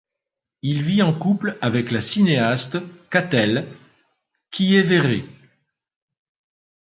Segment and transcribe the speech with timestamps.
[0.63, 2.77] Il vit en couple avec la cinéaste
[3.11, 3.67] Katell
[4.49, 5.23] Quillévéré.